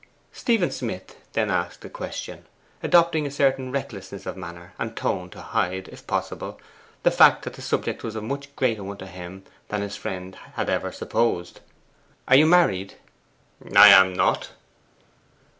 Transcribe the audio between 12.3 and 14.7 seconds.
you married?' 'I am not.